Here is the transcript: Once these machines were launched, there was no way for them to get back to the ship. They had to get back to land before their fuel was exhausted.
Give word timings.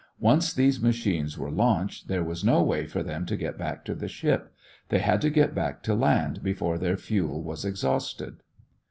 Once 0.19 0.51
these 0.51 0.81
machines 0.81 1.37
were 1.37 1.51
launched, 1.51 2.07
there 2.07 2.23
was 2.23 2.43
no 2.43 2.63
way 2.63 2.87
for 2.87 3.03
them 3.03 3.23
to 3.23 3.37
get 3.37 3.55
back 3.55 3.85
to 3.85 3.93
the 3.93 4.07
ship. 4.07 4.51
They 4.89 4.97
had 4.97 5.21
to 5.21 5.29
get 5.29 5.53
back 5.53 5.83
to 5.83 5.93
land 5.93 6.41
before 6.41 6.79
their 6.79 6.97
fuel 6.97 7.43
was 7.43 7.63
exhausted. 7.63 8.37